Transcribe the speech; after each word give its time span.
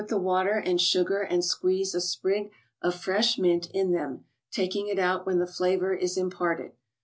the 0.07 0.17
water 0.17 0.57
and 0.57 0.81
sugar 0.81 1.21
and 1.21 1.45
squeeze 1.45 1.93
a 1.93 2.01
sprig 2.01 2.51
of 2.81 2.95
fresh 2.95 3.37
mint 3.37 3.69
in 3.69 3.91
them, 3.91 4.25
taking 4.49 4.87
it 4.87 4.97
out 4.97 5.27
when 5.27 5.37
the 5.37 5.45
flavor 5.45 5.93
is 5.93 6.17
imparted. 6.17 6.71